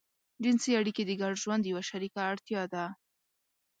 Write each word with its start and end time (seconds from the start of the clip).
جنسي 0.43 0.71
اړيکې 0.79 1.03
د 1.05 1.11
ګډ 1.21 1.33
ژوند 1.43 1.63
يوه 1.71 1.83
شريکه 1.89 2.21
اړتيا 2.31 2.63
ده. 2.73 2.85